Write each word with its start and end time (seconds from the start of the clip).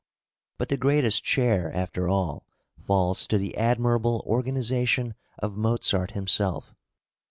But 0.57 0.69
the 0.69 0.77
greatest 0.77 1.23
share, 1.27 1.71
after 1.71 2.07
all, 2.09 2.47
falls 2.87 3.27
to 3.27 3.37
the 3.37 3.55
admirable 3.55 4.23
organisation 4.25 5.13
of 5.37 5.55
Mozart 5.55 6.13
himself. 6.13 6.73